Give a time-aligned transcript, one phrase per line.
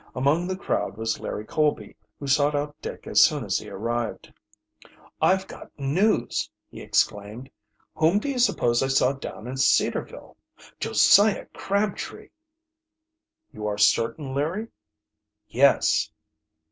[0.15, 4.33] Among the crowd was Larry Colby, who sought out Dick as soon as he arrived.
[5.21, 7.51] "I've got news," he exclaimed.
[7.93, 10.37] "Whom do you suppose I saw down in Cedarville?
[10.79, 12.31] Josiah Crabtree!"
[13.51, 14.69] "You are certain, Larry?"
[15.47, 16.09] "Yes."